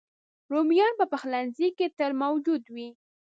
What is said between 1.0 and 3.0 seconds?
پخلنځي کې تل موجود وي